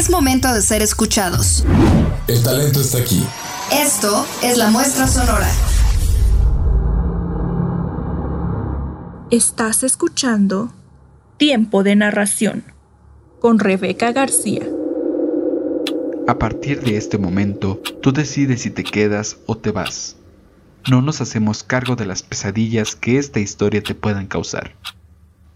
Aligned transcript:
Es 0.00 0.08
momento 0.08 0.50
de 0.54 0.62
ser 0.62 0.80
escuchados. 0.80 1.62
El 2.26 2.42
talento 2.42 2.80
está 2.80 2.96
aquí. 2.96 3.22
Esto 3.70 4.24
es 4.42 4.56
la 4.56 4.70
muestra 4.70 5.06
sonora. 5.06 5.46
Estás 9.30 9.82
escuchando 9.82 10.72
Tiempo 11.36 11.82
de 11.82 11.96
Narración 11.96 12.64
con 13.40 13.58
Rebeca 13.58 14.10
García. 14.12 14.66
A 16.26 16.38
partir 16.38 16.80
de 16.80 16.96
este 16.96 17.18
momento, 17.18 17.82
tú 18.00 18.10
decides 18.10 18.62
si 18.62 18.70
te 18.70 18.84
quedas 18.84 19.36
o 19.44 19.58
te 19.58 19.70
vas. 19.70 20.16
No 20.90 21.02
nos 21.02 21.20
hacemos 21.20 21.62
cargo 21.62 21.94
de 21.94 22.06
las 22.06 22.22
pesadillas 22.22 22.96
que 22.96 23.18
esta 23.18 23.38
historia 23.38 23.82
te 23.82 23.94
puedan 23.94 24.28
causar. 24.28 24.74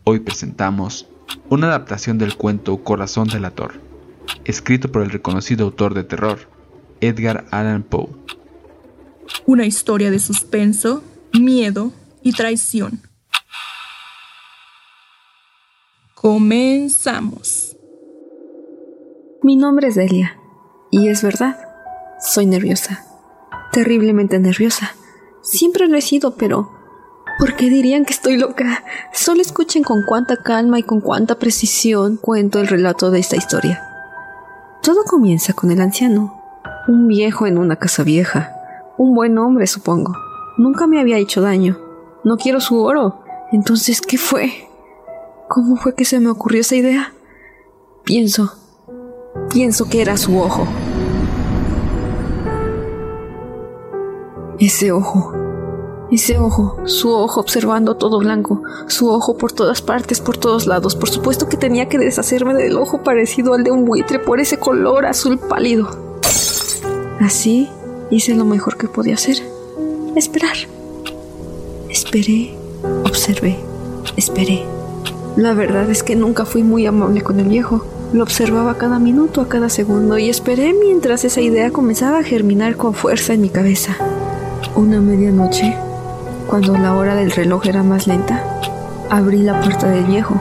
Hoy 0.05 0.21
presentamos 0.21 1.09
una 1.49 1.69
adaptación 1.69 2.19
del 2.19 2.37
cuento 2.37 2.85
Corazón 2.85 3.29
delator, 3.29 3.81
escrito 4.45 4.91
por 4.91 5.03
el 5.03 5.11
reconocido 5.11 5.65
autor 5.65 5.95
de 5.95 6.05
terror, 6.05 6.49
Edgar 7.01 7.47
Allan 7.51 7.83
Poe. 7.83 8.09
Una 9.47 9.67
historia 9.67 10.11
de 10.11 10.19
suspenso, 10.19 11.03
miedo 11.33 11.93
y 12.23 12.33
traición. 12.33 13.01
Comenzamos. 16.15 17.77
Mi 19.43 19.57
nombre 19.57 19.89
es 19.89 19.95
Delia, 19.95 20.39
y 20.91 21.09
es 21.09 21.23
verdad, 21.23 21.59
soy 22.19 22.47
nerviosa, 22.47 23.05
terriblemente 23.73 24.39
nerviosa. 24.39 24.95
Siempre 25.43 25.87
lo 25.87 25.99
he 25.99 26.01
sido, 26.01 26.37
pero 26.37 26.71
¿por 27.39 27.57
qué 27.57 27.69
dirían 27.69 28.07
que 28.07 28.15
estoy 28.15 28.39
loca? 28.39 28.85
Solo 29.13 29.43
escuchen 29.43 29.83
con 29.83 30.05
cuánta 30.07 30.39
calma 30.39 30.79
y 30.79 30.83
con 30.83 31.03
cuánta 31.03 31.39
precisión 31.39 32.17
cuento 32.17 32.59
el 32.59 32.69
relato 32.69 33.11
de 33.11 33.19
esta 33.19 33.37
historia. 33.37 33.94
Todo 34.85 35.05
comienza 35.05 35.55
con 35.55 35.71
el 35.71 35.81
anciano, 35.81 36.43
un 36.89 37.09
viejo 37.09 37.47
en 37.47 37.57
una 37.57 37.77
casa 37.77 38.03
vieja, 38.03 38.55
un 38.99 39.15
buen 39.15 39.39
hombre, 39.39 39.67
supongo. 39.67 40.15
Nunca 40.59 40.87
me 40.87 41.01
había 41.01 41.17
hecho 41.17 41.41
daño. 41.41 41.79
No 42.23 42.37
quiero 42.37 42.61
su 42.61 42.79
oro. 42.83 43.23
Entonces, 43.51 44.03
¿qué 44.03 44.19
fue? 44.19 44.69
¿Cómo 45.49 45.77
fue 45.77 45.95
que 45.95 46.05
se 46.05 46.21
me 46.21 46.29
ocurrió 46.29 46.61
esa 46.61 46.77
idea? 46.77 47.15
Pienso, 48.05 48.53
pienso 49.51 49.89
que 49.89 50.03
era 50.03 50.19
su 50.19 50.39
ojo. 50.39 50.67
Ese 54.59 54.93
ojo, 54.93 55.33
ese 56.11 56.39
ojo, 56.39 56.77
su 56.85 57.13
ojo 57.13 57.41
observando 57.41 57.97
todo 57.97 58.19
blanco, 58.19 58.63
su 58.87 59.11
ojo 59.11 59.37
por 59.37 59.53
todas 59.53 59.83
partes, 59.83 60.21
por 60.21 60.37
todos 60.37 60.67
lados. 60.67 60.95
Por 60.95 61.09
supuesto 61.09 61.49
que 61.49 61.57
tenía 61.57 61.89
que 61.89 61.99
deshacerme 61.99 62.55
del 62.55 62.77
ojo 62.77 63.03
parecido 63.03 63.55
al 63.55 63.65
de 63.65 63.71
un 63.71 63.85
buitre 63.85 64.19
por 64.19 64.41
ese 64.41 64.59
color 64.59 65.07
azul 65.07 65.39
pálido. 65.39 65.89
Así 67.21 67.69
hice 68.11 68.35
lo 68.35 68.45
mejor 68.45 68.77
que 68.77 68.89
podía 68.89 69.15
hacer. 69.15 69.37
Esperar. 70.15 70.57
Esperé, 71.89 72.55
observé, 73.05 73.59
esperé. 74.17 74.65
La 75.37 75.55
verdad 75.55 75.91
es 75.91 76.03
que 76.03 76.15
nunca 76.15 76.45
fui 76.45 76.63
muy 76.63 76.87
amable 76.87 77.23
con 77.23 77.41
el 77.41 77.49
viejo. 77.49 77.85
Lo 78.13 78.23
observaba 78.23 78.79
cada 78.79 79.01
minuto, 79.01 79.41
a 79.41 79.49
cada 79.49 79.69
segundo, 79.69 80.19
y 80.19 80.29
esperé 80.29 80.73
mientras 80.75 81.25
esa 81.25 81.41
idea 81.41 81.73
comenzaba 81.73 82.19
a 82.19 82.23
germinar 82.23 82.77
con 82.77 82.95
fuerza 82.95 83.33
en 83.33 83.41
mi 83.41 83.49
cabeza. 83.49 83.97
Una 84.77 85.01
medianoche, 85.01 85.77
cuando 86.49 86.77
la 86.77 86.95
hora 86.95 87.15
del 87.15 87.31
reloj 87.31 87.67
era 87.67 87.83
más 87.83 88.07
lenta, 88.07 88.61
abrí 89.11 89.43
la 89.43 89.61
puerta 89.61 89.89
del 89.89 90.05
viejo. 90.05 90.35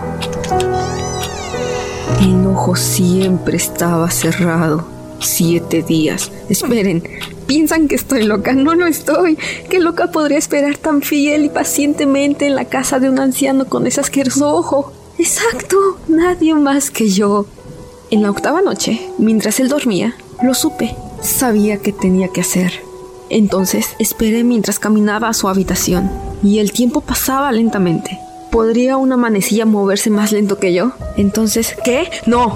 El 2.22 2.46
ojo 2.48 2.76
siempre 2.76 3.58
estaba 3.58 4.10
cerrado. 4.12 4.88
Siete 5.20 5.82
días. 5.82 6.32
Esperen, 6.50 7.04
piensan 7.48 7.88
que 7.88 7.96
estoy 7.96 8.24
loca. 8.24 8.54
No 8.54 8.76
lo 8.76 8.86
estoy. 8.86 9.38
¿Qué 9.70 9.80
loca 9.80 10.12
podría 10.12 10.38
esperar 10.38 10.78
tan 10.78 11.02
fiel 11.02 11.46
y 11.46 11.50
pacientemente 11.50 12.46
en 12.46 12.56
la 12.56 12.66
casa 12.66 13.00
de 13.00 13.10
un 13.10 13.20
anciano 13.20 13.66
con 13.66 13.88
ese 13.88 14.02
asqueroso 14.02 14.54
ojo? 14.54 14.92
Exacto, 15.18 15.98
nadie 16.08 16.56
más 16.56 16.92
que 16.92 17.10
yo. 17.10 17.46
En 18.12 18.22
la 18.22 18.32
octava 18.32 18.62
noche, 18.62 19.02
mientras 19.18 19.60
él 19.60 19.70
dormía, 19.70 20.16
lo 20.42 20.54
supe. 20.54 20.96
Sabía 21.22 21.78
que 21.78 21.94
tenía 21.94 22.28
que 22.28 22.42
hacer. 22.42 22.74
Entonces 23.34 23.96
esperé 23.98 24.44
mientras 24.44 24.78
caminaba 24.78 25.28
a 25.28 25.34
su 25.34 25.50
habitación, 25.50 26.12
y 26.44 26.60
el 26.60 26.72
tiempo 26.72 27.02
pasaba 27.02 27.52
lentamente. 27.52 28.20
¿Podría 28.52 28.98
una 28.98 29.18
manecilla 29.18 29.66
moverse 29.66 30.12
más 30.12 30.32
lento 30.32 30.60
que 30.60 30.72
yo? 30.72 30.92
Entonces, 31.18 31.76
¿qué? 31.84 32.12
¡No! 32.28 32.54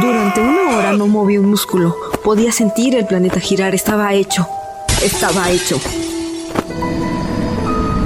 Durante 0.00 0.40
una 0.40 0.76
hora 0.76 0.92
no 0.92 1.08
moví 1.08 1.38
un 1.38 1.46
músculo. 1.46 1.96
Podía 2.22 2.52
sentir 2.52 2.94
el 2.94 3.04
planeta 3.04 3.40
girar. 3.40 3.74
Estaba 3.74 4.14
hecho. 4.14 4.46
Estaba 5.02 5.50
hecho. 5.50 5.80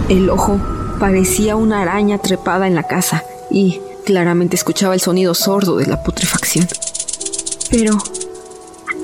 El 0.09 0.31
ojo 0.31 0.59
parecía 0.99 1.57
una 1.57 1.83
araña 1.83 2.17
trepada 2.17 2.67
en 2.67 2.75
la 2.75 2.85
casa 2.85 3.25
y 3.51 3.83
claramente 4.07 4.57
escuchaba 4.57 4.95
el 4.95 5.01
sonido 5.01 5.35
sordo 5.35 5.77
de 5.77 5.87
la 5.87 6.03
putrefacción. 6.03 6.67
Pero 7.71 7.99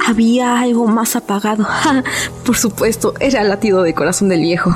había 0.06 0.60
algo 0.60 0.86
más 0.86 1.16
apagado. 1.16 1.66
Por 2.46 2.56
supuesto, 2.56 3.14
era 3.20 3.42
el 3.42 3.48
latido 3.48 3.82
de 3.82 3.94
corazón 3.94 4.28
del 4.28 4.40
viejo. 4.40 4.74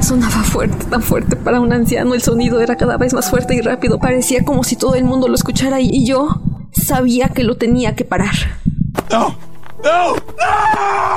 Sonaba 0.00 0.42
fuerte, 0.44 0.84
tan 0.86 1.02
fuerte 1.02 1.36
para 1.36 1.60
un 1.60 1.72
anciano. 1.72 2.14
El 2.14 2.22
sonido 2.22 2.60
era 2.60 2.76
cada 2.76 2.96
vez 2.96 3.12
más 3.12 3.30
fuerte 3.30 3.54
y 3.54 3.60
rápido. 3.60 3.98
Parecía 3.98 4.44
como 4.44 4.62
si 4.62 4.76
todo 4.76 4.94
el 4.94 5.04
mundo 5.04 5.28
lo 5.28 5.34
escuchara 5.34 5.80
y 5.80 6.06
yo 6.06 6.40
sabía 6.72 7.28
que 7.30 7.42
lo 7.42 7.56
tenía 7.56 7.94
que 7.96 8.04
parar. 8.04 8.34
¡No! 9.10 9.36
¡No! 9.82 10.14
¡No! 10.14 11.16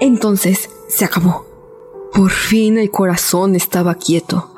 Entonces 0.00 0.68
se 0.88 1.04
acabó. 1.04 1.46
Por 2.12 2.30
fin 2.30 2.78
el 2.78 2.90
corazón 2.90 3.56
estaba 3.56 3.94
quieto. 3.94 4.50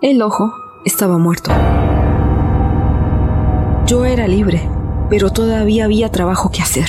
El 0.00 0.22
ojo 0.22 0.52
estaba 0.84 1.18
muerto. 1.18 1.50
Yo 3.86 4.04
era 4.04 4.28
libre, 4.28 4.68
pero 5.14 5.30
todavía 5.30 5.84
había 5.84 6.10
trabajo 6.10 6.50
que 6.50 6.60
hacer. 6.60 6.88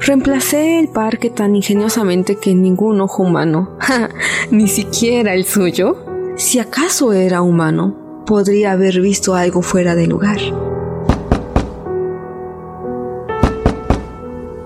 Reemplacé 0.00 0.78
el 0.78 0.88
parque 0.88 1.28
tan 1.28 1.54
ingeniosamente 1.54 2.36
que 2.36 2.54
ningún 2.54 3.02
ojo 3.02 3.22
humano, 3.22 3.76
ni 4.50 4.66
siquiera 4.66 5.34
el 5.34 5.44
suyo, 5.44 6.06
si 6.36 6.58
acaso 6.58 7.12
era 7.12 7.42
humano, 7.42 8.24
podría 8.24 8.72
haber 8.72 9.02
visto 9.02 9.34
algo 9.34 9.60
fuera 9.60 9.94
de 9.94 10.06
lugar. 10.06 10.38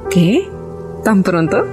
¿Qué? 0.09 0.49
¿Tan 1.03 1.25
pronto? 1.25 1.65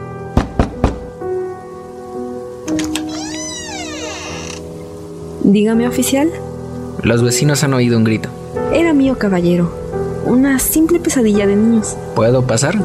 Dígame, 5.43 5.87
oficial. 5.87 6.31
Los 7.03 7.23
vecinos 7.23 7.63
han 7.63 7.73
oído 7.73 7.97
un 7.97 8.03
grito. 8.03 8.29
Era 8.73 8.93
mío, 8.93 9.17
caballero. 9.17 9.71
Una 10.25 10.59
simple 10.59 10.99
pesadilla 10.99 11.45
de 11.45 11.55
niños. 11.55 11.95
¿Puedo 12.15 12.45
pasar? 12.47 12.75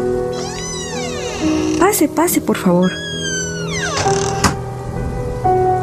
Pase, 1.78 2.08
pase, 2.08 2.40
por 2.40 2.56
favor. 2.56 2.90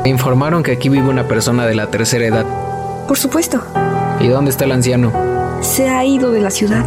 Me 0.03 0.09
informaron 0.09 0.63
que 0.63 0.71
aquí 0.71 0.87
vive 0.87 1.09
una 1.09 1.27
persona 1.27 1.65
de 1.65 1.75
la 1.75 1.87
tercera 1.87 2.25
edad. 2.25 2.45
Por 3.07 3.17
supuesto. 3.17 3.61
¿Y 4.19 4.27
dónde 4.27 4.51
está 4.51 4.65
el 4.65 4.71
anciano? 4.71 5.11
Se 5.61 5.89
ha 5.89 6.05
ido 6.05 6.31
de 6.31 6.41
la 6.41 6.51
ciudad. 6.51 6.85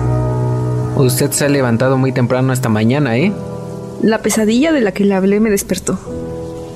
Usted 0.96 1.30
se 1.32 1.44
ha 1.44 1.48
levantado 1.48 1.98
muy 1.98 2.12
temprano 2.12 2.52
esta 2.52 2.68
mañana, 2.68 3.16
¿eh? 3.16 3.32
La 4.02 4.22
pesadilla 4.22 4.72
de 4.72 4.80
la 4.80 4.92
que 4.92 5.04
le 5.04 5.14
hablé 5.14 5.40
me 5.40 5.50
despertó. 5.50 5.98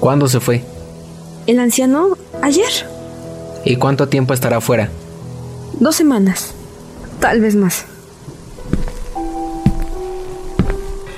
¿Cuándo 0.01 0.29
se 0.29 0.41
fue? 0.41 0.63
El 1.47 1.59
anciano, 1.59 2.17
ayer. 2.43 2.94
¿Y 3.65 3.77
cuánto 3.77 4.09
tiempo 4.09 4.35
estará 4.35 4.61
fuera? 4.61 4.91
Dos 5.81 5.97
semanas. 5.97 6.53
Tal 7.21 7.41
vez 7.41 7.57
más. 7.57 7.87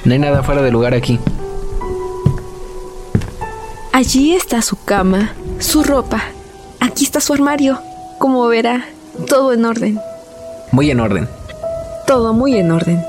No 0.04 0.12
hay 0.12 0.18
nada 0.18 0.42
fuera 0.42 0.62
de 0.62 0.70
lugar 0.70 0.94
aquí. 0.94 1.18
Allí 3.92 4.34
está 4.34 4.62
su 4.62 4.76
cama, 4.76 5.32
su 5.58 5.82
ropa. 5.82 6.22
Aquí 6.80 7.04
está 7.04 7.20
su 7.20 7.32
armario. 7.32 7.78
Como 8.18 8.46
verá, 8.46 8.84
todo 9.26 9.52
en 9.52 9.64
orden. 9.64 9.98
Muy 10.70 10.90
en 10.90 11.00
orden. 11.00 11.28
Todo 12.06 12.32
muy 12.32 12.56
en 12.56 12.70
orden. 12.70 13.02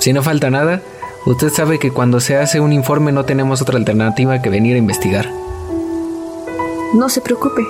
Si 0.00 0.12
no 0.12 0.22
falta 0.22 0.50
nada, 0.50 0.82
usted 1.26 1.50
sabe 1.52 1.78
que 1.78 1.92
cuando 1.92 2.18
se 2.18 2.36
hace 2.36 2.58
un 2.58 2.72
informe 2.72 3.12
no 3.12 3.24
tenemos 3.24 3.62
otra 3.62 3.76
alternativa 3.76 4.42
que 4.42 4.50
venir 4.50 4.74
a 4.74 4.78
investigar. 4.78 5.30
No 6.94 7.08
se 7.08 7.20
preocupe. 7.20 7.62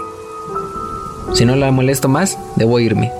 Si 1.34 1.44
no 1.44 1.56
la 1.56 1.70
molesto 1.70 2.08
más, 2.08 2.38
debo 2.56 2.79
irme. 2.79 3.11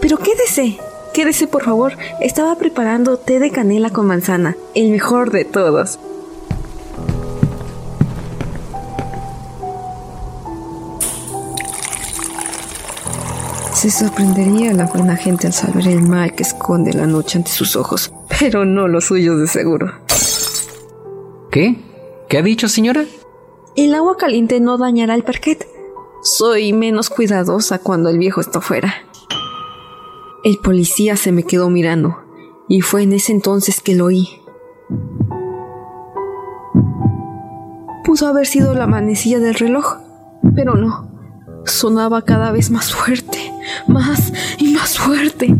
Pero 0.00 0.18
quédese, 0.18 0.78
quédese 1.12 1.46
por 1.46 1.62
favor. 1.62 1.96
Estaba 2.20 2.56
preparando 2.56 3.18
té 3.18 3.38
de 3.38 3.50
canela 3.50 3.90
con 3.90 4.06
manzana, 4.06 4.56
el 4.74 4.90
mejor 4.90 5.30
de 5.30 5.44
todos. 5.44 5.98
Se 13.74 13.90
sorprendería 13.90 14.72
la 14.72 14.86
buena 14.86 15.14
gente 15.14 15.46
al 15.46 15.52
saber 15.52 15.86
el 15.88 16.00
mal 16.00 16.34
que 16.34 16.42
esconde 16.42 16.94
la 16.94 17.06
noche 17.06 17.36
ante 17.36 17.50
sus 17.50 17.76
ojos, 17.76 18.10
pero 18.40 18.64
no 18.64 18.88
los 18.88 19.04
suyos 19.04 19.38
de 19.38 19.46
seguro. 19.46 19.92
¿Qué? 21.50 21.76
¿Qué 22.28 22.38
ha 22.38 22.42
dicho, 22.42 22.68
señora? 22.68 23.04
El 23.76 23.94
agua 23.94 24.16
caliente 24.16 24.58
no 24.60 24.78
dañará 24.78 25.14
el 25.14 25.22
parquet. 25.22 25.73
Soy 26.26 26.72
menos 26.72 27.10
cuidadosa 27.10 27.80
cuando 27.80 28.08
el 28.08 28.16
viejo 28.16 28.40
está 28.40 28.62
fuera. 28.62 28.94
El 30.42 30.56
policía 30.56 31.18
se 31.18 31.32
me 31.32 31.42
quedó 31.42 31.68
mirando, 31.68 32.16
y 32.66 32.80
fue 32.80 33.02
en 33.02 33.12
ese 33.12 33.32
entonces 33.32 33.82
que 33.82 33.94
lo 33.94 34.06
oí. 34.06 34.40
Pudo 38.04 38.26
haber 38.28 38.46
sido 38.46 38.72
la 38.74 38.86
manecilla 38.86 39.38
del 39.38 39.52
reloj, 39.52 39.98
pero 40.54 40.76
no. 40.76 41.10
Sonaba 41.66 42.22
cada 42.22 42.52
vez 42.52 42.70
más 42.70 42.94
fuerte, 42.94 43.52
más 43.86 44.32
y 44.58 44.72
más 44.72 44.98
fuerte. 44.98 45.54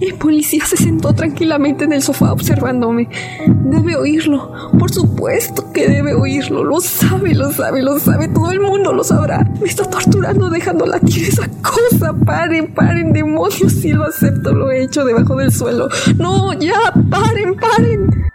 El 0.00 0.14
policía 0.14 0.64
se 0.66 0.76
sentó 0.76 1.12
tranquilamente 1.14 1.84
en 1.84 1.92
el 1.92 2.02
sofá 2.02 2.32
observándome. 2.32 3.08
Debe 3.46 3.96
oírlo, 3.96 4.70
por 4.78 4.92
supuesto 4.92 5.72
que 5.72 5.88
debe 5.88 6.14
oírlo. 6.14 6.64
Lo 6.64 6.80
sabe, 6.80 7.34
lo 7.34 7.52
sabe, 7.52 7.82
lo 7.82 7.98
sabe. 7.98 8.28
Todo 8.28 8.50
el 8.50 8.60
mundo 8.60 8.92
lo 8.92 9.04
sabrá. 9.04 9.44
Me 9.60 9.68
está 9.68 9.84
torturando 9.84 10.50
dejando 10.50 10.86
latir 10.86 11.28
esa 11.28 11.48
cosa. 11.62 12.12
Paren, 12.24 12.74
paren, 12.74 13.12
demonios. 13.12 13.72
Si 13.72 13.92
lo 13.92 14.04
acepto, 14.04 14.52
lo 14.52 14.70
he 14.70 14.82
hecho 14.82 15.04
debajo 15.04 15.36
del 15.36 15.52
suelo. 15.52 15.88
No, 16.16 16.52
ya, 16.54 16.92
paren, 17.10 17.54
paren. 17.56 18.30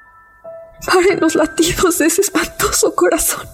Paren 0.86 1.20
los 1.20 1.36
latidos 1.36 2.00
de 2.00 2.06
ese 2.06 2.22
espantoso 2.22 2.96
corazón. 2.96 3.46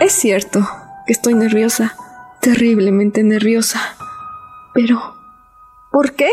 Es 0.00 0.12
cierto 0.12 0.60
que 1.06 1.12
estoy 1.12 1.34
nerviosa, 1.34 1.96
terriblemente 2.44 3.22
nerviosa. 3.22 3.80
Pero, 4.74 5.00
¿por 5.90 6.12
qué? 6.12 6.30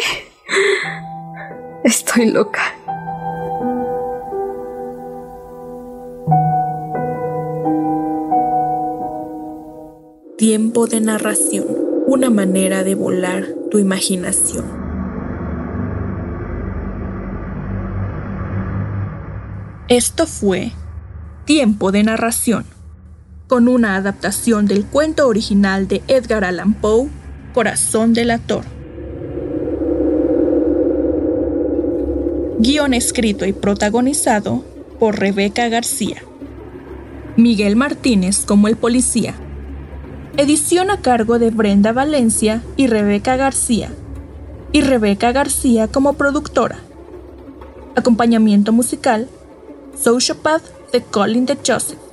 Estoy 1.86 2.30
loca. 2.30 2.62
Tiempo 10.38 10.88
de 10.88 11.00
narración, 11.00 11.66
una 12.08 12.30
manera 12.30 12.84
de 12.84 12.96
volar 12.96 13.46
tu 13.70 13.78
imaginación. 13.78 14.66
Esto 19.88 20.28
fue 20.28 20.74
Tiempo 21.46 21.92
de 21.92 22.04
narración 22.04 22.81
con 23.52 23.68
una 23.68 23.98
adaptación 23.98 24.66
del 24.66 24.86
cuento 24.86 25.28
original 25.28 25.86
de 25.90 26.02
Edgar 26.08 26.46
Allan 26.46 26.74
Poe, 26.74 27.10
Corazón 27.54 28.14
del 28.14 28.32
Ator. 28.32 28.64
Guión 32.60 32.94
escrito 32.94 33.46
y 33.46 33.52
protagonizado 33.52 34.64
por 35.02 35.20
Rebeca 35.20 35.68
García. 35.68 36.24
Miguel 37.36 37.76
Martínez 37.76 38.46
como 38.46 38.70
el 38.70 38.78
policía. 38.78 39.34
Edición 40.38 40.90
a 40.90 41.02
cargo 41.02 41.38
de 41.38 41.50
Brenda 41.50 41.92
Valencia 41.92 42.64
y 42.78 42.88
Rebeca 42.88 43.36
García. 43.36 43.92
Y 44.72 44.80
Rebeca 44.80 45.34
García 45.34 45.90
como 45.90 46.14
productora. 46.14 46.80
Acompañamiento 47.98 48.72
musical. 48.72 49.28
Sociopath 50.02 50.64
de 50.94 51.02
Colin 51.02 51.46
de 51.46 51.58
Joseph. 51.58 52.11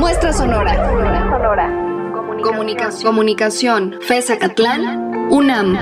Muestra 0.00 0.32
sonora. 0.32 0.72
Comunicación. 2.42 3.04
Comunicación. 3.04 3.98
FESA 4.00 4.38
Catlán. 4.38 5.28
UNAM. 5.30 5.76